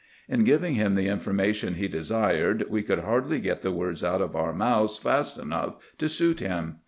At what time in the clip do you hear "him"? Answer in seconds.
0.73-0.95, 6.39-6.77